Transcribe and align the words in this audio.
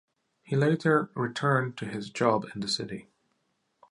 He 0.41 0.55
later 0.55 1.11
returned 1.13 1.77
to 1.77 1.85
his 1.85 2.09
job 2.09 2.47
in 2.55 2.61
the 2.61 2.67
City. 2.67 3.07